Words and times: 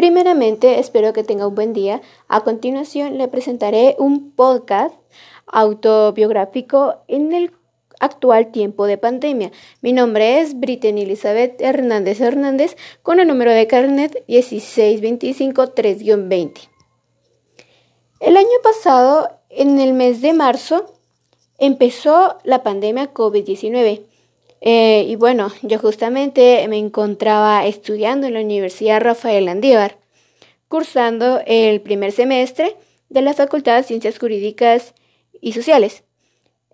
Primeramente, 0.00 0.80
espero 0.80 1.12
que 1.12 1.24
tenga 1.24 1.46
un 1.46 1.54
buen 1.54 1.74
día. 1.74 2.00
A 2.26 2.40
continuación, 2.40 3.18
le 3.18 3.28
presentaré 3.28 3.96
un 3.98 4.30
podcast 4.30 4.94
autobiográfico 5.46 7.02
en 7.06 7.34
el 7.34 7.50
actual 7.98 8.50
tiempo 8.50 8.86
de 8.86 8.96
pandemia. 8.96 9.52
Mi 9.82 9.92
nombre 9.92 10.40
es 10.40 10.58
Brittany 10.58 11.02
Elizabeth 11.02 11.60
Hernández 11.60 12.18
Hernández 12.22 12.78
con 13.02 13.20
el 13.20 13.28
número 13.28 13.52
de 13.52 13.66
carnet 13.66 14.24
16253-20. 14.26 16.70
El 18.20 18.38
año 18.38 18.48
pasado, 18.62 19.28
en 19.50 19.80
el 19.80 19.92
mes 19.92 20.22
de 20.22 20.32
marzo, 20.32 20.94
empezó 21.58 22.38
la 22.42 22.62
pandemia 22.62 23.12
COVID-19. 23.12 24.06
Eh, 24.60 25.04
y 25.08 25.16
bueno, 25.16 25.50
yo 25.62 25.78
justamente 25.78 26.66
me 26.68 26.78
encontraba 26.78 27.66
estudiando 27.66 28.26
en 28.26 28.34
la 28.34 28.40
Universidad 28.40 29.00
Rafael 29.00 29.48
Andívar, 29.48 29.98
cursando 30.68 31.40
el 31.46 31.80
primer 31.80 32.12
semestre 32.12 32.76
de 33.08 33.22
la 33.22 33.34
Facultad 33.34 33.76
de 33.76 33.82
Ciencias 33.82 34.18
Jurídicas 34.18 34.94
y 35.40 35.52
Sociales. 35.52 36.04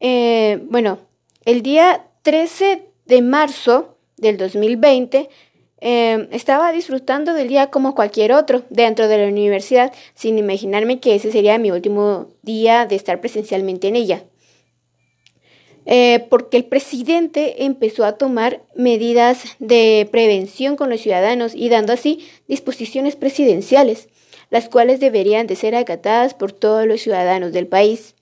Eh, 0.00 0.60
bueno, 0.68 0.98
el 1.44 1.62
día 1.62 2.06
13 2.22 2.82
de 3.06 3.22
marzo 3.22 3.96
del 4.16 4.36
2020 4.36 5.28
eh, 5.80 6.28
estaba 6.32 6.72
disfrutando 6.72 7.34
del 7.34 7.48
día 7.48 7.70
como 7.70 7.94
cualquier 7.94 8.32
otro 8.32 8.64
dentro 8.70 9.08
de 9.08 9.18
la 9.18 9.28
universidad, 9.28 9.92
sin 10.14 10.38
imaginarme 10.38 11.00
que 11.00 11.14
ese 11.14 11.30
sería 11.30 11.58
mi 11.58 11.70
último 11.70 12.28
día 12.42 12.86
de 12.86 12.96
estar 12.96 13.20
presencialmente 13.20 13.88
en 13.88 13.96
ella. 13.96 14.24
Eh, 15.88 16.26
porque 16.28 16.56
el 16.56 16.64
presidente 16.64 17.64
empezó 17.64 18.04
a 18.04 18.18
tomar 18.18 18.60
medidas 18.74 19.44
de 19.60 20.08
prevención 20.10 20.74
con 20.74 20.90
los 20.90 21.00
ciudadanos 21.00 21.54
y 21.54 21.68
dando 21.68 21.92
así 21.92 22.28
disposiciones 22.48 23.14
presidenciales, 23.14 24.08
las 24.50 24.68
cuales 24.68 24.98
deberían 24.98 25.46
de 25.46 25.54
ser 25.54 25.76
acatadas 25.76 26.34
por 26.34 26.50
todos 26.50 26.86
los 26.86 27.00
ciudadanos 27.00 27.52
del 27.52 27.68
país. 27.68 28.16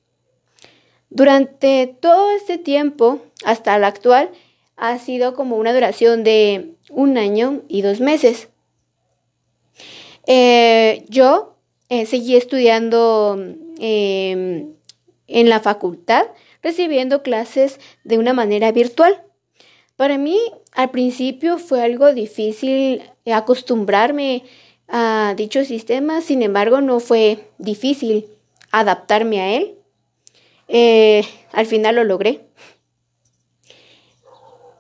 Durante 1.08 1.86
todo 2.00 2.33
este 2.33 2.58
tiempo, 2.58 3.20
hasta 3.44 3.78
la 3.78 3.86
actual, 3.86 4.30
ha 4.77 4.98
sido 4.98 5.34
como 5.34 5.56
una 5.56 5.72
duración 5.72 6.22
de 6.22 6.74
un 6.91 7.17
año 7.17 7.62
y 7.69 7.80
dos 7.80 8.00
meses. 8.00 8.48
Eh, 10.27 11.05
yo 11.08 11.56
eh, 11.89 12.05
seguí 12.05 12.36
estudiando 12.36 13.39
em, 13.78 14.74
en 15.28 15.48
la 15.48 15.61
facultad 15.61 16.27
recibiendo 16.65 17.23
clases 17.23 17.79
de 18.03 18.19
una 18.19 18.33
manera 18.33 18.73
virtual. 18.73 19.23
Para 19.97 20.19
mí, 20.19 20.41
al 20.73 20.91
principio 20.91 21.59
fue 21.59 21.84
algo 21.84 22.12
difícil 22.12 23.03
acostumbrarme 23.27 24.43
a 24.89 25.35
dicho 25.37 25.65
sistema, 25.65 26.20
sin 26.20 26.42
embargo, 26.42 26.81
no 26.81 26.98
fue 26.98 27.51
difícil 27.59 28.27
adaptarme 28.73 29.41
a 29.41 29.55
él. 29.55 29.75
Eh, 30.67 31.23
al 31.53 31.67
final 31.67 31.97
lo 31.97 32.05
logré. 32.05 32.41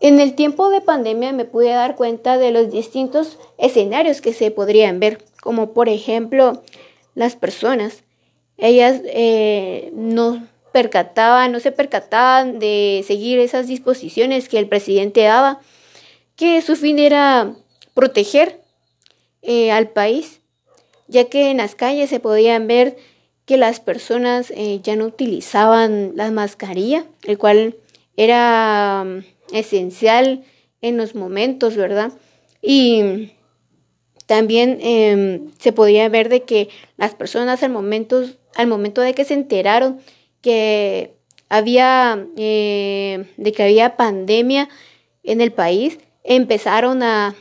En 0.00 0.20
el 0.20 0.34
tiempo 0.34 0.70
de 0.70 0.80
pandemia 0.80 1.32
me 1.32 1.44
pude 1.44 1.68
dar 1.68 1.96
cuenta 1.96 2.36
de 2.36 2.50
los 2.50 2.70
distintos 2.70 3.38
escenarios 3.56 4.20
que 4.20 4.32
se 4.32 4.50
podrían 4.50 5.00
ver, 5.00 5.24
como 5.40 5.72
por 5.72 5.88
ejemplo 5.88 6.62
las 7.14 7.36
personas. 7.36 8.04
Ellas 8.58 9.00
eh, 9.04 9.90
no 9.94 10.46
percataban, 10.74 11.52
no 11.52 11.60
se 11.60 11.70
percataban 11.70 12.58
de 12.58 13.04
seguir 13.06 13.38
esas 13.38 13.68
disposiciones 13.68 14.48
que 14.48 14.58
el 14.58 14.66
presidente 14.66 15.22
daba, 15.22 15.60
que 16.34 16.60
su 16.62 16.74
fin 16.74 16.98
era 16.98 17.54
proteger 17.94 18.60
eh, 19.42 19.70
al 19.70 19.90
país, 19.90 20.40
ya 21.06 21.26
que 21.26 21.50
en 21.52 21.58
las 21.58 21.76
calles 21.76 22.10
se 22.10 22.18
podían 22.18 22.66
ver 22.66 22.96
que 23.44 23.56
las 23.56 23.78
personas 23.78 24.50
eh, 24.50 24.80
ya 24.82 24.96
no 24.96 25.04
utilizaban 25.04 26.14
la 26.16 26.32
mascarilla, 26.32 27.04
el 27.22 27.38
cual 27.38 27.76
era 28.16 29.04
mm, 29.04 29.54
esencial 29.54 30.42
en 30.80 30.96
los 30.96 31.14
momentos, 31.14 31.76
¿verdad? 31.76 32.10
Y 32.60 33.30
también 34.26 34.78
em, 34.80 35.52
se 35.60 35.72
podía 35.72 36.08
ver 36.08 36.30
de 36.30 36.42
que 36.42 36.68
las 36.96 37.14
personas 37.14 37.62
al 37.62 37.70
momento, 37.70 38.24
al 38.56 38.66
momento 38.66 39.02
de 39.02 39.14
que 39.14 39.24
se 39.24 39.34
enteraron 39.34 40.00
que 40.44 41.16
había, 41.48 42.26
eh, 42.36 43.32
de 43.38 43.52
que 43.52 43.62
había 43.62 43.96
pandemia 43.96 44.68
en 45.22 45.40
el 45.40 45.52
país, 45.52 45.98
empezaron 46.22 47.02
a, 47.02 47.34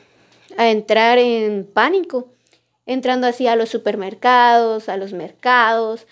entrar 0.58 1.18
en 1.18 1.66
pánico, 1.66 2.30
entrando 2.86 3.28
así 3.28 3.48
a 3.48 3.58
los 3.58 3.68
supermercados, 3.70 4.88
a 4.88 4.96
los 4.96 5.12
mercados, 5.12 6.08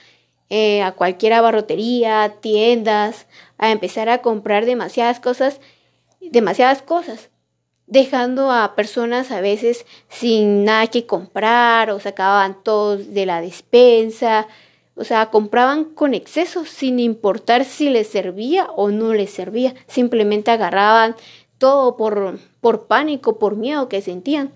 eh, 0.50 0.82
a 0.82 0.92
cualquier 0.92 1.34
abarrotería, 1.34 2.38
tiendas, 2.42 3.28
a 3.58 3.72
empezar 3.72 4.10
a 4.10 4.22
comprar 4.22 4.66
demasiadas 4.66 5.22
cosas, 5.22 5.62
demasiadas 6.20 6.82
cosas, 6.82 7.30
dejando 7.88 8.52
a 8.52 8.76
personas 8.76 9.32
a 9.32 9.40
veces 9.40 9.86
sin 10.10 10.66
nada 10.66 10.88
que 10.88 11.06
comprar 11.06 11.90
o 11.92 12.02
sacaban 12.02 12.62
todos 12.64 13.14
de 13.14 13.26
la 13.26 13.40
despensa, 13.40 14.48
o 15.02 15.04
sea, 15.04 15.32
compraban 15.32 15.86
con 15.86 16.14
exceso 16.14 16.64
sin 16.64 17.00
importar 17.00 17.66
si 17.66 17.90
les 17.90 18.08
servía 18.08 18.70
o 18.76 18.92
no 18.92 19.16
les 19.16 19.32
servía. 19.32 19.74
Simplemente 19.88 20.52
agarraban 20.52 21.16
todo 21.58 21.98
por, 21.98 22.40
por 22.62 22.86
pánico, 22.86 23.40
por 23.40 23.56
miedo 23.56 23.90
que 23.90 24.02
sentían. 24.02 24.52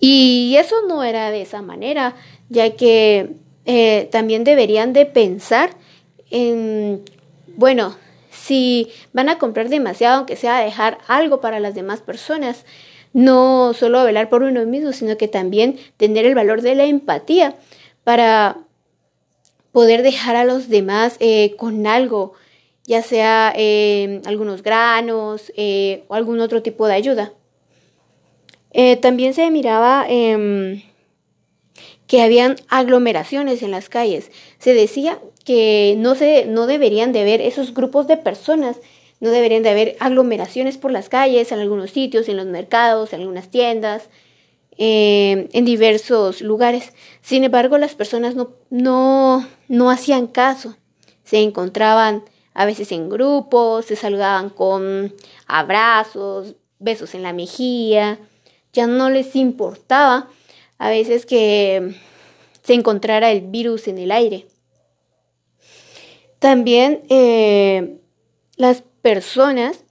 Y 0.00 0.56
eso 0.58 0.76
no 0.88 1.04
era 1.04 1.30
de 1.30 1.42
esa 1.42 1.60
manera, 1.60 2.16
ya 2.48 2.74
que 2.74 3.34
eh, 3.66 4.08
también 4.10 4.44
deberían 4.44 4.94
de 4.94 5.04
pensar 5.04 5.76
en, 6.30 7.02
bueno, 7.56 7.94
si 8.30 8.88
van 9.12 9.28
a 9.28 9.38
comprar 9.38 9.68
demasiado, 9.68 10.16
aunque 10.16 10.36
sea 10.36 10.60
dejar 10.60 10.96
algo 11.06 11.42
para 11.42 11.60
las 11.60 11.74
demás 11.74 12.00
personas, 12.00 12.64
no 13.12 13.74
solo 13.74 14.04
velar 14.04 14.30
por 14.30 14.42
uno 14.42 14.64
mismo, 14.64 14.92
sino 14.92 15.18
que 15.18 15.28
también 15.28 15.78
tener 15.98 16.24
el 16.24 16.34
valor 16.34 16.62
de 16.62 16.74
la 16.74 16.84
empatía 16.84 17.56
para 18.04 18.56
poder 19.72 20.02
dejar 20.02 20.36
a 20.36 20.44
los 20.44 20.68
demás 20.68 21.16
eh, 21.20 21.54
con 21.56 21.86
algo, 21.86 22.32
ya 22.84 23.02
sea 23.02 23.52
eh, 23.56 24.20
algunos 24.24 24.62
granos 24.62 25.52
eh, 25.56 26.04
o 26.08 26.14
algún 26.14 26.40
otro 26.40 26.62
tipo 26.62 26.86
de 26.86 26.94
ayuda. 26.94 27.32
también 29.00 29.34
se 29.34 29.50
miraba 29.50 30.06
em, 30.08 30.82
que 32.06 32.22
habían 32.22 32.56
aglomeraciones 32.68 33.62
en 33.62 33.70
las 33.70 33.88
calles. 33.88 34.30
Se 34.58 34.74
decía 34.74 35.18
que 35.44 35.94
no, 35.98 36.14
se, 36.14 36.46
no 36.46 36.66
deberían 36.66 37.12
de 37.12 37.20
haber 37.20 37.40
esos 37.40 37.72
grupos 37.74 38.06
de 38.06 38.16
personas, 38.16 38.76
no 39.20 39.30
deberían 39.30 39.62
de 39.62 39.70
haber 39.70 39.96
aglomeraciones 40.00 40.78
por 40.78 40.90
las 40.90 41.08
calles, 41.08 41.52
en 41.52 41.60
algunos 41.60 41.90
sitios, 41.90 42.28
en 42.28 42.36
los 42.36 42.46
mercados, 42.46 43.12
en 43.12 43.20
algunas 43.20 43.50
tiendas. 43.50 44.08
Eh, 44.82 45.50
en 45.52 45.66
diversos 45.66 46.40
lugares. 46.40 46.94
Sin 47.20 47.44
embargo, 47.44 47.76
las 47.76 47.94
personas 47.94 48.34
no, 48.34 48.54
no, 48.70 49.46
no 49.68 49.90
hacían 49.90 50.26
caso. 50.26 50.74
Se 51.22 51.42
encontraban 51.42 52.24
a 52.54 52.64
veces 52.64 52.90
en 52.90 53.10
grupos, 53.10 53.84
se 53.84 53.94
saludaban 53.94 54.48
con 54.48 55.14
abrazos, 55.46 56.54
besos 56.78 57.14
en 57.14 57.22
la 57.22 57.34
mejilla. 57.34 58.18
Ya 58.72 58.86
no 58.86 59.10
les 59.10 59.36
importaba 59.36 60.30
a 60.78 60.88
veces 60.88 61.26
que 61.26 61.94
se 62.62 62.72
encontrara 62.72 63.32
el 63.32 63.42
virus 63.42 63.86
en 63.86 63.98
el 63.98 64.10
aire. 64.10 64.46
También 66.38 67.02
eh, 67.10 67.98
las 68.56 68.82
personas 69.02 69.84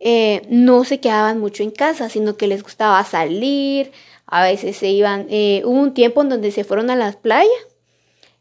eh, 0.00 0.42
no 0.48 0.84
se 0.84 1.00
quedaban 1.00 1.40
mucho 1.40 1.62
en 1.62 1.70
casa, 1.70 2.08
sino 2.08 2.36
que 2.36 2.46
les 2.46 2.62
gustaba 2.62 3.02
salir, 3.04 3.90
a 4.26 4.42
veces 4.42 4.76
se 4.76 4.88
iban, 4.88 5.26
eh, 5.30 5.62
hubo 5.64 5.80
un 5.80 5.94
tiempo 5.94 6.22
en 6.22 6.28
donde 6.28 6.52
se 6.52 6.62
fueron 6.62 6.90
a 6.90 6.96
las 6.96 7.16
playas, 7.16 7.50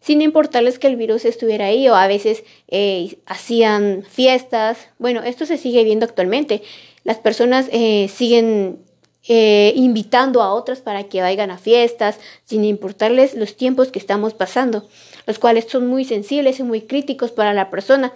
sin 0.02 0.22
importarles 0.22 0.80
que 0.80 0.88
el 0.88 0.98
virus 0.98 1.26
estuviera 1.26 1.66
ahí, 1.66 1.88
o 1.88 1.96
a 1.96 2.08
veces 2.08 2.44
eh, 2.68 3.18
hacían 3.26 4.04
fiestas. 4.08 4.90
Bueno, 5.00 5.24
esto 5.24 5.46
se 5.46 5.58
sigue 5.58 5.84
viendo 5.84 6.06
actualmente. 6.06 6.62
Las 7.04 7.18
personas 7.18 7.68
eh, 7.72 8.10
siguen 8.14 8.84
invitando 9.30 10.42
a 10.42 10.54
otras 10.54 10.80
para 10.80 11.04
que 11.04 11.20
vayan 11.20 11.52
a 11.52 11.58
fiestas, 11.58 12.18
sin 12.46 12.64
importarles 12.64 13.34
los 13.34 13.58
tiempos 13.58 13.90
que 13.92 14.00
estamos 14.00 14.34
pasando, 14.34 14.88
los 15.26 15.38
cuales 15.38 15.66
son 15.68 15.86
muy 15.88 16.06
sensibles 16.06 16.62
y 16.62 16.64
muy 16.64 16.84
críticos 16.84 17.34
para 17.34 17.54
la 17.54 17.70
persona. 17.70 18.14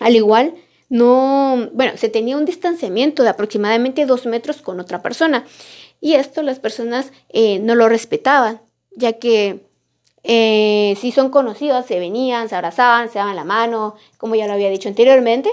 Al 0.00 0.16
igual, 0.16 0.54
no, 0.88 1.70
bueno, 1.72 1.96
se 1.96 2.08
tenía 2.08 2.36
un 2.36 2.44
distanciamiento 2.44 3.22
de 3.22 3.30
aproximadamente 3.30 4.06
dos 4.06 4.26
metros 4.26 4.62
con 4.62 4.78
otra 4.80 5.02
persona 5.02 5.44
y 6.00 6.14
esto 6.14 6.42
las 6.42 6.60
personas 6.60 7.12
eh, 7.28 7.58
no 7.58 7.74
lo 7.74 7.88
respetaban, 7.88 8.60
ya 8.94 9.14
que 9.14 9.66
eh, 10.22 10.96
si 11.00 11.12
son 11.12 11.30
conocidos 11.30 11.86
se 11.86 11.98
venían, 11.98 12.48
se 12.48 12.54
abrazaban, 12.54 13.08
se 13.08 13.18
daban 13.18 13.36
la 13.36 13.44
mano, 13.44 13.96
como 14.18 14.34
ya 14.34 14.46
lo 14.46 14.52
había 14.52 14.70
dicho 14.70 14.88
anteriormente. 14.88 15.50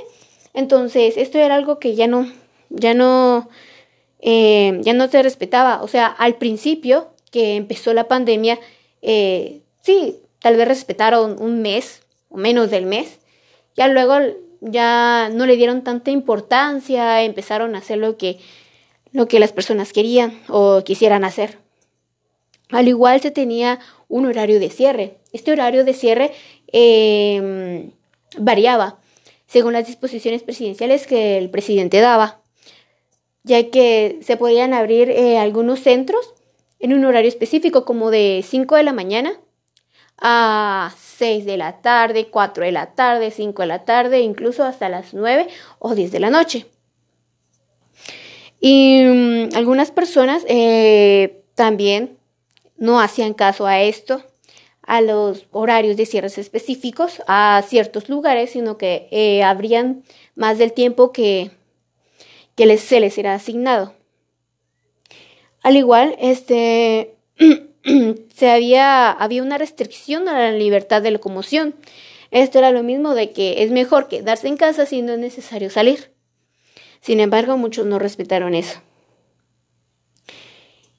Entonces, 0.53 1.17
esto 1.17 1.37
era 1.39 1.55
algo 1.55 1.79
que 1.79 1.95
ya 1.95 2.07
no, 2.07 2.27
ya 2.69 2.93
no 2.93 3.49
eh, 4.25 4.79
ya 4.81 4.93
no 4.93 5.07
se 5.09 5.21
respetaba. 5.21 5.83
O 5.83 5.87
sea, 5.87 6.07
al 6.07 6.35
principio 6.35 7.11
que 7.29 7.55
empezó 7.55 7.93
la 7.93 8.07
pandemia, 8.07 8.57
eh, 9.01 9.61
sí, 9.81 10.19
tal 10.39 10.55
vez 10.55 10.67
respetaron 10.67 11.35
un 11.41 11.61
mes 11.61 12.03
o 12.29 12.37
menos 12.37 12.71
del 12.71 12.85
mes. 12.85 13.19
Ya 13.75 13.87
luego 13.87 14.15
ya 14.61 15.29
no 15.33 15.45
le 15.45 15.57
dieron 15.57 15.83
tanta 15.83 16.11
importancia, 16.11 17.21
empezaron 17.23 17.75
a 17.75 17.79
hacer 17.79 17.97
lo 17.97 18.17
que, 18.17 18.39
lo 19.11 19.27
que 19.27 19.39
las 19.39 19.51
personas 19.51 19.93
querían 19.93 20.39
o 20.47 20.83
quisieran 20.83 21.23
hacer. 21.23 21.57
Al 22.69 22.87
igual 22.87 23.21
se 23.21 23.31
tenía 23.31 23.79
un 24.07 24.25
horario 24.25 24.59
de 24.59 24.69
cierre. 24.69 25.17
Este 25.31 25.51
horario 25.51 25.83
de 25.83 25.93
cierre 25.93 26.31
em, 26.67 27.91
variaba 28.37 28.99
según 29.47 29.73
las 29.73 29.85
disposiciones 29.85 30.41
presidenciales 30.41 31.05
que 31.05 31.37
el 31.37 31.51
presidente 31.51 31.99
daba, 31.99 32.41
ya 33.43 33.69
que 33.69 34.17
se 34.21 34.37
podían 34.37 34.73
abrir 34.73 35.11
eh, 35.11 35.37
algunos 35.37 35.81
centros 35.81 36.33
en 36.79 36.93
un 36.93 37.05
horario 37.05 37.29
específico 37.29 37.85
como 37.85 38.09
de 38.09 38.43
5 38.43 38.75
de 38.75 38.83
la 38.83 38.93
mañana 38.93 39.39
a 40.23 40.95
6 40.97 41.45
de 41.45 41.57
la 41.57 41.81
tarde, 41.81 42.29
4 42.29 42.63
de 42.63 42.71
la 42.71 42.95
tarde, 42.95 43.29
5 43.29 43.61
de 43.61 43.67
la 43.67 43.83
tarde, 43.83 44.21
incluso 44.21 44.63
hasta 44.63 44.87
las 44.87 45.13
9 45.13 45.47
o 45.79 45.93
10 45.93 46.11
de 46.11 46.19
la 46.21 46.29
noche. 46.29 46.65
Y 48.61 49.03
mm, 49.03 49.55
algunas 49.55 49.91
personas 49.91 50.45
eh, 50.47 51.43
también 51.55 52.17
no 52.77 53.01
hacían 53.01 53.33
caso 53.33 53.67
a 53.67 53.81
esto, 53.81 54.23
a 54.81 55.01
los 55.01 55.45
horarios 55.51 55.97
de 55.97 56.05
cierres 56.05 56.37
específicos, 56.37 57.21
a 57.27 57.61
ciertos 57.67 58.07
lugares, 58.07 58.51
sino 58.51 58.77
que 58.77 59.09
eh, 59.11 59.43
abrían 59.43 60.03
más 60.35 60.57
del 60.57 60.71
tiempo 60.71 61.11
que, 61.11 61.51
que 62.55 62.65
les, 62.65 62.79
se 62.79 63.01
les 63.01 63.17
era 63.17 63.33
asignado. 63.33 63.93
Al 65.61 65.75
igual, 65.75 66.15
este, 66.19 67.15
se 68.35 68.49
había, 68.49 69.11
había 69.11 69.43
una 69.43 69.57
restricción 69.57 70.27
a 70.27 70.39
la 70.39 70.51
libertad 70.51 71.01
de 71.01 71.11
locomoción. 71.11 71.75
Esto 72.31 72.59
era 72.59 72.71
lo 72.71 72.83
mismo 72.83 73.13
de 73.13 73.31
que 73.31 73.63
es 73.63 73.71
mejor 73.71 74.07
quedarse 74.07 74.47
en 74.47 74.57
casa 74.57 74.85
si 74.85 75.01
no 75.01 75.13
es 75.13 75.19
necesario 75.19 75.69
salir. 75.69 76.11
Sin 77.01 77.19
embargo, 77.19 77.57
muchos 77.57 77.85
no 77.85 77.99
respetaron 77.99 78.55
eso. 78.55 78.81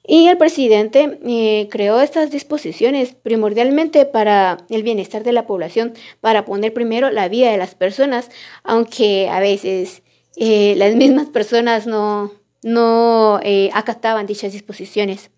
Y 0.07 0.29
el 0.29 0.37
presidente 0.37 1.19
eh, 1.27 1.69
creó 1.71 1.99
estas 2.01 2.31
disposiciones 2.31 3.15
primordialmente 3.15 4.05
para 4.05 4.59
el 4.69 4.83
bienestar 4.83 5.25
de 5.25 5.33
la 5.33 5.47
población, 5.47 5.95
para 6.21 6.45
poner 6.45 6.75
primero 6.75 7.11
la 7.11 7.29
vida 7.29 7.51
de 7.51 7.57
las 7.57 7.75
personas, 7.75 8.31
aunque 8.65 9.31
a 9.31 9.41
veces 9.41 10.03
eh, 10.37 10.75
las 10.77 10.95
mismas 10.95 11.29
personas 11.29 11.87
no, 11.87 12.33
no 12.63 13.41
eh, 13.43 13.71
acataban 13.73 14.27
dichas 14.27 14.53
disposiciones. 14.53 15.31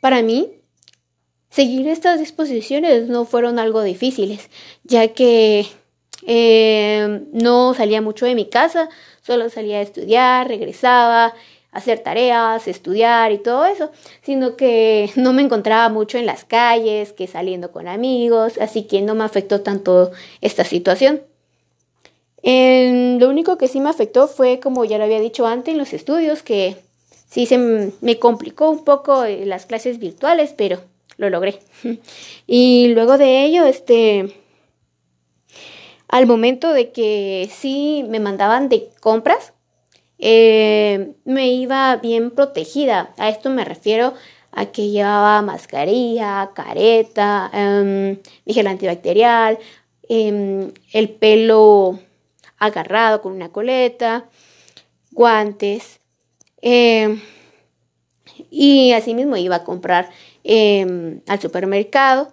Para 0.00 0.22
mí, 0.22 0.50
seguir 1.50 1.88
estas 1.88 2.18
disposiciones 2.18 3.08
no 3.08 3.24
fueron 3.24 3.58
algo 3.58 3.82
difíciles, 3.82 4.50
ya 4.84 5.08
que 5.08 5.66
no 7.32 7.74
salía 7.74 8.00
mucho 8.00 8.26
de 8.26 8.34
mi 8.34 8.46
casa, 8.46 8.88
solo 9.22 9.50
salía 9.50 9.78
a 9.78 9.82
estudiar, 9.82 10.48
regresaba, 10.48 11.34
hacer 11.74 11.98
tareas, 11.98 12.66
estudiar 12.68 13.32
y 13.32 13.38
todo 13.38 13.66
eso, 13.66 13.90
sino 14.22 14.56
que 14.56 15.10
no 15.16 15.32
me 15.34 15.42
encontraba 15.42 15.90
mucho 15.90 16.16
en 16.16 16.24
las 16.24 16.44
calles, 16.44 17.12
que 17.12 17.26
saliendo 17.26 17.72
con 17.72 17.88
amigos, 17.88 18.54
así 18.58 18.84
que 18.84 19.02
no 19.02 19.14
me 19.14 19.24
afectó 19.24 19.60
tanto 19.60 20.12
esta 20.40 20.64
situación. 20.64 21.22
lo 22.42 23.28
único 23.28 23.58
que 23.58 23.68
sí 23.68 23.80
me 23.80 23.90
afectó 23.90 24.28
fue, 24.28 24.60
como 24.60 24.84
ya 24.84 24.98
lo 24.98 25.04
había 25.04 25.20
dicho 25.20 25.46
antes, 25.46 25.72
en 25.72 25.78
los 25.78 25.92
estudios, 25.92 26.42
que 26.42 26.76
sí 27.34 27.46
se 27.46 27.58
me 28.00 28.18
complicó 28.20 28.70
un 28.70 28.84
poco 28.84 29.24
las 29.24 29.66
clases 29.66 29.98
virtuales, 29.98 30.54
pero 30.56 30.80
lo 31.16 31.30
logré. 31.30 31.58
y 32.46 32.92
luego 32.94 33.18
de 33.18 33.44
ello, 33.44 33.64
este, 33.64 34.40
al 36.06 36.28
momento 36.28 36.72
de 36.72 36.92
que 36.92 37.50
sí 37.52 38.04
me 38.08 38.20
mandaban 38.20 38.68
de 38.68 38.88
compras, 39.00 39.52
eh, 40.20 41.14
me 41.24 41.48
iba 41.48 41.96
bien 41.96 42.30
protegida. 42.30 43.12
A 43.18 43.28
esto 43.28 43.50
me 43.50 43.64
refiero 43.64 44.14
a 44.52 44.66
que 44.66 44.90
llevaba 44.90 45.42
mascarilla, 45.42 46.52
careta, 46.54 47.50
eh, 47.52 48.22
gel 48.46 48.66
antibacterial, 48.68 49.58
em, 50.08 50.70
el 50.92 51.08
pelo 51.08 51.98
agarrado 52.58 53.22
con 53.22 53.32
una 53.32 53.48
coleta, 53.48 54.28
guantes. 55.10 55.98
Em, 56.66 57.20
y 58.50 58.92
asimismo 58.92 59.36
iba 59.36 59.56
a 59.56 59.64
comprar 59.64 60.08
em, 60.44 61.20
al 61.26 61.38
supermercado. 61.38 62.32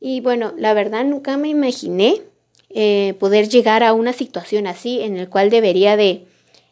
Y 0.00 0.20
bueno, 0.20 0.54
la 0.56 0.72
verdad 0.72 1.04
nunca 1.04 1.36
me 1.36 1.48
imaginé 1.48 2.22
eh, 2.70 3.14
poder 3.20 3.50
llegar 3.50 3.82
a 3.82 3.92
una 3.92 4.14
situación 4.14 4.66
así 4.66 5.02
en 5.02 5.18
el 5.18 5.28
cual 5.28 5.50
debería 5.50 5.96
de 5.96 6.24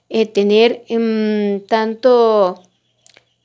eh, 0.09 0.25
tener 0.25 0.85
em, 0.89 1.61
tanto, 1.67 2.63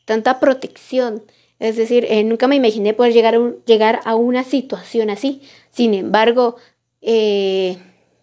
tanta 0.06 0.40
protección. 0.40 1.24
Es 1.60 1.76
decir, 1.76 2.06
eh, 2.10 2.24
nunca 2.24 2.48
me 2.48 2.56
imaginé 2.56 2.94
poder 2.94 3.12
llegar 3.12 3.36
a, 3.36 3.52
llegar 3.66 4.00
a 4.06 4.16
una 4.16 4.46
situación 4.46 5.10
así. 5.10 5.42
Sin 5.72 5.94
embargo, 5.94 6.56
eh, 7.02 7.78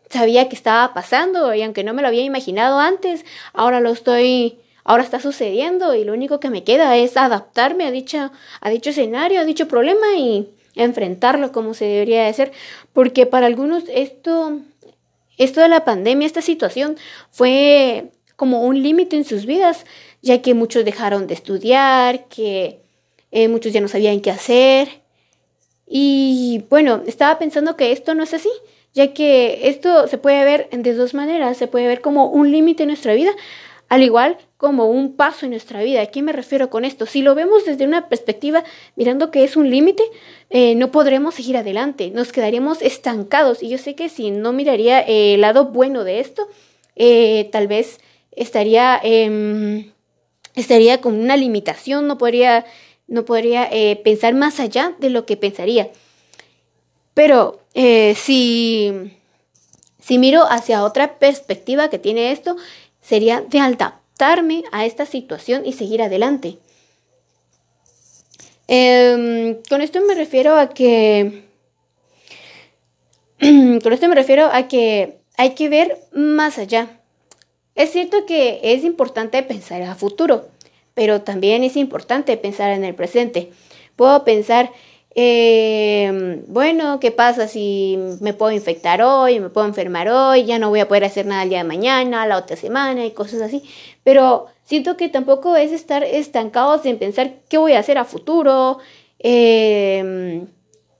sabía 0.09 0.49
que 0.49 0.56
estaba 0.56 0.94
pasando 0.94 1.55
y 1.55 1.62
aunque 1.62 1.85
no 1.85 1.93
me 1.93 2.00
lo 2.00 2.09
había 2.09 2.23
imaginado 2.23 2.79
antes, 2.79 3.27
ahora 3.53 3.81
lo 3.81 3.91
estoy, 3.91 4.59
ahora 4.87 5.03
está 5.03 5.21
sucediendo 5.21 5.94
y 5.94 6.05
lo 6.05 6.12
único 6.12 6.41
que 6.41 6.49
me 6.49 6.65
queda 6.65 6.97
es 6.97 7.17
adaptarme 7.17 7.85
a, 7.85 7.91
dicha, 7.91 8.33
a 8.61 8.71
dicho 8.71 8.91
escenario, 8.91 9.41
a 9.41 9.44
dicho 9.44 9.67
problema 9.69 10.06
y 10.17 10.49
enfrentarlo 10.77 11.50
como 11.50 11.75
se 11.75 11.87
debería 11.87 12.23
de 12.23 12.29
hacer. 12.29 12.53
Porque 12.93 13.27
para 13.27 13.47
algunos 13.47 13.83
esto, 13.88 14.61
esto 15.38 15.61
de 15.61 15.69
la 15.69 15.85
pandemia, 15.85 16.27
esta 16.27 16.41
situación 16.41 16.97
fue 17.31 18.12
como 18.37 18.62
un 18.62 18.83
límite 18.83 19.17
en 19.17 19.25
sus 19.25 19.44
vidas, 19.44 19.85
ya 20.23 20.41
que 20.41 20.55
muchos 20.55 20.85
dejaron 20.85 21.27
de 21.27 21.35
estudiar, 21.35 22.29
que 22.29 22.81
eh, 23.32 23.49
muchos 23.49 23.73
ya 23.73 23.81
no 23.81 23.89
sabían 23.89 24.21
qué 24.21 24.31
hacer. 24.31 25.03
Y 25.87 26.65
bueno, 26.71 27.03
estaba 27.06 27.39
pensando 27.39 27.77
que 27.77 27.91
esto 27.91 28.15
no 28.15 28.23
es 28.23 28.35
así, 28.35 28.50
ya 28.94 29.12
que 29.15 29.69
esto 29.69 30.06
se 30.06 30.19
puede 30.19 30.44
ver 30.44 30.71
de 30.71 30.94
dos 30.94 31.12
maneras, 31.12 31.56
se 31.56 31.67
puede 31.67 31.89
ver 31.89 32.00
como 32.00 32.27
un 32.27 32.53
límite 32.53 32.85
en 32.85 32.89
nuestra 32.89 33.15
vida, 33.15 33.32
al 33.88 34.03
igual 34.03 34.37
como 34.56 34.91
un 34.91 35.17
paso 35.17 35.46
en 35.46 35.51
nuestra 35.51 35.82
vida. 35.82 36.03
¿A 36.03 36.06
qué 36.06 36.22
me 36.22 36.32
refiero 36.32 36.70
con 36.70 36.84
esto? 36.84 37.06
Si 37.06 37.22
lo 37.22 37.34
vemos 37.34 37.65
desde 37.65 37.84
una 37.84 38.08
perspectiva 38.08 38.65
mirando 38.96 39.31
que 39.31 39.44
es 39.44 39.56
un 39.56 39.70
límite, 39.70 40.03
eh, 40.51 40.75
no 40.75 40.91
podremos 40.91 41.34
seguir 41.34 41.56
adelante, 41.56 42.10
nos 42.10 42.32
quedaríamos 42.32 42.82
estancados. 42.82 43.63
Y 43.63 43.69
yo 43.69 43.79
sé 43.79 43.94
que 43.94 44.08
si 44.08 44.31
no 44.31 44.53
miraría 44.53 45.01
el 45.01 45.41
lado 45.41 45.67
bueno 45.67 46.05
de 46.05 46.20
esto, 46.20 46.49
eh, 46.96 47.49
tal 47.53 47.69
vez 47.69 48.01
estaría, 48.32 49.01
eh, 49.03 49.91
estaría 50.55 51.01
con 51.01 51.15
una 51.15 51.37
limitación, 51.37 52.06
no 52.06 52.19
podría, 52.19 52.65
no 53.08 53.25
podría 53.25 53.69
eh, 53.70 53.96
pensar 53.96 54.34
más 54.34 54.60
allá 54.60 54.94
de 54.99 55.10
lo 55.10 55.27
que 55.27 55.37
pensaría. 55.37 55.91
Pero 57.15 57.60
eh, 57.72 58.15
si, 58.15 58.93
si 59.99 60.19
miro 60.19 60.44
hacia 60.49 60.84
otra 60.84 61.19
perspectiva 61.19 61.89
que 61.89 61.99
tiene 61.99 62.31
esto, 62.31 62.56
sería 63.06 63.41
de 63.41 63.60
adaptarme 63.60 64.65
a 64.72 64.84
esta 64.84 65.06
situación 65.06 65.65
y 65.65 65.72
seguir 65.72 66.03
adelante. 66.03 66.58
Em, 68.69 69.63
con 69.69 69.81
esto 69.81 70.01
me 70.01 70.15
refiero 70.15 70.56
a 70.56 70.70
que 70.70 71.44
con 73.39 73.93
esto 73.93 74.08
me 74.08 74.15
refiero 74.15 74.46
a 74.53 74.67
que 74.67 75.19
hay 75.36 75.51
que 75.51 75.69
ver 75.69 75.98
más 76.13 76.58
allá. 76.58 77.01
Es 77.77 77.93
cierto 77.93 78.27
que 78.27 78.58
es 78.63 78.82
importante 78.82 79.43
pensar 79.43 79.82
a 79.82 79.94
futuro, 79.94 80.48
pero 80.94 81.22
también 81.22 81.63
es 81.63 81.77
importante 81.77 82.36
pensar 82.36 82.72
en 82.72 82.84
el 82.84 82.94
presente. 82.94 83.53
Puedo 83.94 84.25
pensar, 84.25 84.72
eh, 85.19 86.43
bueno, 86.46 87.01
¿qué 87.01 87.11
pasa 87.11 87.49
si 87.49 87.99
me 88.20 88.35
puedo 88.35 88.53
infectar 88.53 89.01
hoy, 89.01 89.41
me 89.41 89.49
puedo 89.49 89.67
enfermar 89.67 90.11
hoy, 90.11 90.44
ya 90.44 90.58
no 90.58 90.69
voy 90.69 90.81
a 90.81 90.89
poder 90.89 91.05
hacer 91.05 91.25
nada 91.25 91.43
el 91.43 91.49
día 91.49 91.58
de 91.58 91.65
mañana, 91.65 92.27
la 92.27 92.37
otra 92.37 92.55
semana 92.55 93.06
y 93.06 93.13
cosas 93.13 93.41
así? 93.41 93.63
Pero 94.05 94.46
siento 94.65 94.99
que 94.99 95.08
tampoco 95.08 95.56
es 95.56 95.73
estar 95.73 96.05
estancados 96.05 96.85
en 96.85 96.99
pensar 96.99 97.32
qué 97.49 97.56
voy 97.56 97.73
a 97.73 97.79
hacer 97.79 97.96
a 97.96 98.05
futuro, 98.05 98.79
eh, 99.19 100.44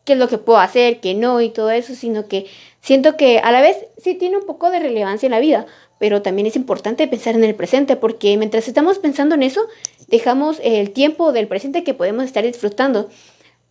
qué 0.05 0.15
es 0.15 0.19
lo 0.19 0.29
que 0.29 0.39
puedo 0.39 0.61
hacer, 0.61 1.01
qué 1.01 1.15
no 1.15 1.43
y 1.43 1.51
todo 1.51 1.71
eso, 1.71 1.95
sino 1.95 2.27
que 2.27 2.47
siento 2.81 3.19
que 3.19 3.41
a 3.41 3.53
la 3.53 3.61
vez 3.61 3.77
sí 3.99 4.15
tiene 4.15 4.39
un 4.39 4.47
poco 4.47 4.71
de 4.71 4.79
relevancia 4.79 5.27
en 5.27 5.33
la 5.33 5.41
vida, 5.41 5.67
pero 5.99 6.23
también 6.23 6.47
es 6.47 6.57
importante 6.57 7.07
pensar 7.07 7.35
en 7.35 7.45
el 7.45 7.55
presente 7.55 7.97
porque 7.97 8.35
mientras 8.39 8.67
estamos 8.67 8.99
pensando 8.99 9.35
en 9.35 9.43
eso, 9.43 9.61
dejamos 10.09 10.59
el 10.63 10.93
tiempo 10.93 11.33
del 11.33 11.49
presente 11.49 11.85
que 11.85 11.93
podemos 11.93 12.25
estar 12.25 12.45
disfrutando. 12.45 13.11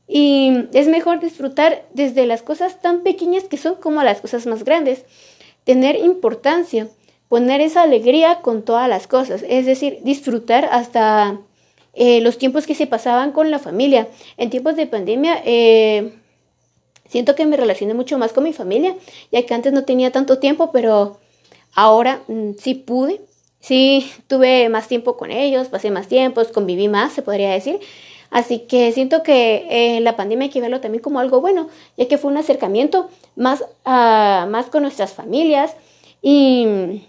Y 0.08 0.68
es 0.74 0.88
mejor 0.88 1.20
disfrutar 1.20 1.86
desde 1.94 2.26
las 2.26 2.44
cosas 2.44 2.82
tan 2.82 3.02
pequeñas 3.02 3.46
que 3.46 3.58
son 3.58 3.76
como 3.76 4.04
las 4.04 4.22
cosas 4.22 4.46
más 4.46 4.64
grandes. 4.64 5.04
Tener 5.64 5.96
importancia, 5.96 6.88
poner 7.28 7.62
esa 7.62 7.82
alegría 7.82 8.42
con 8.42 8.64
todas 8.64 8.88
las 8.88 9.08
cosas, 9.08 9.44
es 9.48 9.66
decir, 9.66 10.00
disfrutar 10.04 10.70
hasta 10.72 11.40
eh, 11.94 12.22
los 12.22 12.38
tiempos 12.38 12.68
que 12.68 12.76
se 12.76 12.88
pasaban 12.88 13.32
con 13.32 13.50
la 13.50 13.60
familia. 13.60 14.08
En 14.38 14.50
tiempos 14.50 14.76
de 14.76 14.86
pandemia, 14.86 15.42
eh, 15.46 16.14
siento 17.08 17.36
que 17.36 17.46
me 17.46 17.58
relacioné 17.58 17.94
mucho 17.94 18.18
más 18.18 18.34
con 18.34 18.44
mi 18.44 18.54
familia, 18.54 18.96
ya 19.32 19.44
que 19.46 19.54
antes 19.54 19.74
no 19.74 19.86
tenía 19.86 20.12
tanto 20.12 20.38
tiempo, 20.40 20.72
pero 20.72 21.20
ahora 21.74 22.22
mm, 22.28 22.52
sí 22.60 22.76
pude, 22.76 23.22
sí 23.60 24.12
tuve 24.28 24.70
más 24.70 24.88
tiempo 24.88 25.18
con 25.18 25.32
ellos, 25.32 25.70
pasé 25.70 25.90
más 25.90 26.08
tiempo, 26.08 26.42
conviví 26.54 26.88
más, 26.90 27.14
se 27.14 27.22
podría 27.22 27.52
decir. 27.52 27.80
Así 28.36 28.60
que 28.60 28.92
siento 28.92 29.24
que 29.24 29.66
eh, 29.70 30.02
la 30.02 30.18
pandemia 30.18 30.48
hay 30.48 30.52
que 30.52 30.60
verlo 30.60 30.82
también 30.82 31.02
como 31.02 31.22
algo 31.22 31.40
bueno, 31.40 31.70
ya 31.96 32.10
que 32.10 32.18
fue 32.18 32.30
un 32.30 32.36
acercamiento 32.36 33.10
más, 33.38 33.62
uh, 33.62 34.46
más 34.50 34.66
con 34.66 34.82
nuestras 34.82 35.14
familias 35.14 35.74
y 36.22 37.02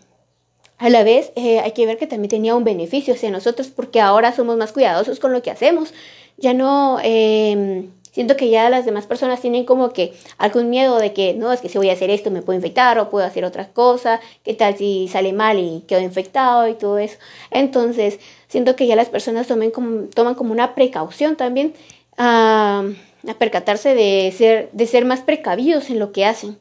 a 0.78 0.88
la 0.88 1.02
vez 1.02 1.32
eh, 1.34 1.58
hay 1.58 1.72
que 1.72 1.84
ver 1.84 1.98
que 1.98 2.06
también 2.06 2.30
tenía 2.30 2.54
un 2.54 2.62
beneficio 2.62 3.14
hacia 3.14 3.32
nosotros 3.32 3.66
porque 3.74 4.00
ahora 4.00 4.32
somos 4.36 4.56
más 4.56 4.70
cuidadosos 4.70 5.18
con 5.18 5.32
lo 5.32 5.42
que 5.42 5.50
hacemos. 5.50 5.92
Ya 6.36 6.54
no, 6.54 7.00
eh, 7.02 7.88
siento 8.16 8.34
que 8.34 8.48
ya 8.48 8.70
las 8.70 8.86
demás 8.86 9.06
personas 9.06 9.42
tienen 9.42 9.66
como 9.66 9.90
que 9.90 10.14
algún 10.38 10.70
miedo 10.70 10.96
de 10.96 11.12
que 11.12 11.34
no, 11.34 11.52
es 11.52 11.60
que 11.60 11.68
si 11.68 11.76
voy 11.76 11.90
a 11.90 11.92
hacer 11.92 12.08
esto 12.08 12.30
me 12.30 12.40
puedo 12.40 12.56
infectar 12.56 12.98
o 12.98 13.10
puedo 13.10 13.26
hacer 13.26 13.44
otra 13.44 13.68
cosa, 13.68 14.22
qué 14.42 14.54
tal 14.54 14.74
si 14.74 15.06
sale 15.06 15.34
mal 15.34 15.58
y 15.58 15.84
quedo 15.86 16.00
infectado 16.00 16.66
y 16.66 16.72
todo 16.72 16.96
eso. 16.96 17.18
Entonces, 17.50 18.18
siento 18.48 18.74
que 18.74 18.86
ya 18.86 18.96
las 18.96 19.10
personas 19.10 19.46
tomen 19.48 19.70
como, 19.70 20.06
toman 20.06 20.34
como 20.34 20.52
una 20.52 20.74
precaución 20.74 21.36
también 21.36 21.74
a, 22.16 22.84
a 23.28 23.34
percatarse 23.34 23.94
de 23.94 24.32
ser, 24.34 24.70
de 24.72 24.86
ser 24.86 25.04
más 25.04 25.20
precavidos 25.20 25.90
en 25.90 25.98
lo 25.98 26.12
que 26.12 26.24
hacen. 26.24 26.58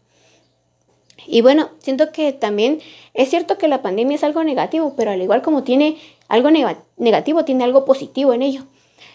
Y 1.25 1.39
bueno, 1.39 1.69
siento 1.79 2.11
que 2.11 2.33
también 2.33 2.81
es 3.13 3.29
cierto 3.29 3.57
que 3.57 3.69
la 3.69 3.81
pandemia 3.81 4.15
es 4.15 4.25
algo 4.25 4.43
negativo, 4.43 4.93
pero 4.97 5.11
al 5.11 5.21
igual 5.21 5.41
como 5.41 5.63
tiene 5.63 5.95
algo 6.27 6.49
negativo, 6.97 7.45
tiene 7.45 7.63
algo 7.63 7.85
positivo 7.85 8.33
en 8.33 8.41
ello. 8.41 8.65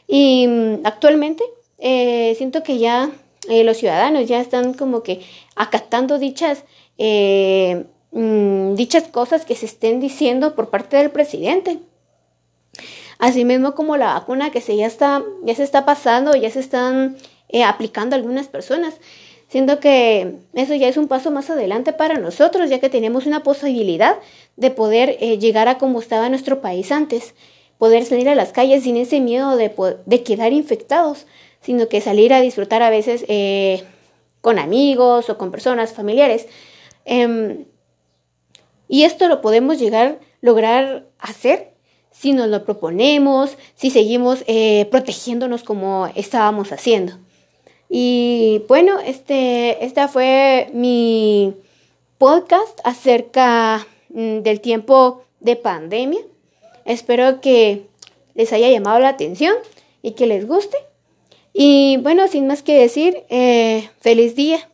Y 0.09 0.47
mm, 0.49 0.87
actualmente 0.87 1.44
eh, 1.80 2.34
siento 2.37 2.62
que 2.62 2.78
ya 2.78 3.10
eh, 3.49 3.64
los 3.64 3.78
ciudadanos 3.78 4.28
ya 4.28 4.40
están 4.40 4.75
como 4.75 5.02
que 5.02 5.20
acatando 5.56 6.18
dichas, 6.18 6.64
eh, 6.99 7.84
mm, 8.12 8.75
dichas 8.75 9.04
cosas 9.08 9.44
que 9.44 9.56
se 9.56 9.66
estén 9.66 10.00
diciendo 10.00 10.54
por 10.54 10.70
parte 10.70 10.96
del 10.96 11.10
presidente. 11.10 11.78
Asimismo 13.18 13.75
como 13.75 13.96
la 13.96 14.14
vacuna 14.14 14.50
que 14.50 14.60
se 14.60 14.76
ya 14.76 14.87
está, 14.87 15.22
ya 15.44 15.54
se 15.54 15.64
está 15.64 15.84
pasando, 15.84 16.34
ya 16.37 16.50
se 16.50 16.60
están 16.60 17.16
aplicando 17.66 18.14
algunas 18.14 18.46
personas. 18.46 18.94
Siento 19.50 19.80
que 19.80 20.37
eso 20.54 20.76
ya 20.76 20.87
es 20.87 20.96
un 20.96 21.08
paso 21.08 21.32
más 21.32 21.50
adelante 21.50 21.92
para 21.92 22.18
nosotros, 22.18 22.70
ya 22.70 22.78
que 22.78 22.88
tenemos 22.88 23.26
una 23.26 23.42
posibilidad 23.42 24.16
de 24.56 24.70
poder 24.70 25.16
eh, 25.18 25.38
llegar 25.38 25.66
a 25.66 25.76
como 25.76 25.99
estaba 25.99 26.28
nuestro 26.28 26.60
país 26.60 26.92
antes, 26.92 27.34
poder 27.76 28.04
salir 28.04 28.28
a 28.28 28.37
las 28.37 28.52
calles 28.52 28.84
sin 28.84 28.96
ese 28.96 29.18
miedo 29.18 29.56
de, 29.56 29.72
de 30.06 30.22
quedar 30.22 30.52
infectados, 30.52 31.26
sino 31.61 31.88
que 31.88 32.00
salir 32.00 32.33
a 32.33 32.40
disfrutar 32.40 32.83
a 32.83 32.90
veces 32.90 33.25
eh, 33.29 33.85
con 34.40 34.59
amigos 34.59 35.29
o 35.31 35.38
con 35.38 35.50
personas 35.50 35.93
familiares. 35.93 36.47
Em, 37.05 37.64
y 38.88 39.05
esto 39.05 39.29
lo 39.29 39.40
podemos 39.40 39.79
llegar, 39.79 40.19
lograr 40.40 41.07
hacer 41.19 41.71
si 42.11 42.33
nos 42.33 42.49
lo 42.49 42.64
proponemos, 42.64 43.57
si 43.75 43.90
seguimos 43.90 44.45
eh, 44.47 44.87
protegiéndonos 44.90 45.62
como 45.62 46.09
estábamos 46.14 46.73
haciendo. 46.73 47.14
Y 47.88 48.62
bueno, 48.69 49.00
este, 49.00 49.85
esta 49.85 50.07
fue 50.07 50.71
mi 50.73 51.55
podcast 52.19 52.79
acerca 52.85 53.87
mm, 54.11 54.40
del 54.40 54.61
tiempo 54.61 55.25
de 55.40 55.57
pandemia. 55.57 56.21
Espero 56.85 57.40
que 57.40 57.87
les 58.35 58.52
haya 58.52 58.69
llamado 58.69 59.00
la 59.00 59.09
atención 59.09 59.55
y 60.02 60.12
que 60.12 60.26
les 60.26 60.47
guste. 60.47 60.76
Y 61.52 61.99
bueno, 61.99 62.28
sin 62.28 62.47
más 62.47 62.62
que 62.62 62.78
decir, 62.78 63.25
eh, 63.28 63.88
feliz 64.00 64.37
día. 64.37 64.70